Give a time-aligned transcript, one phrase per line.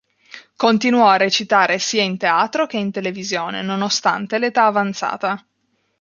[0.55, 5.45] Continuò a recitare sia in teatro che in televisione, nonostante l'età avanzata.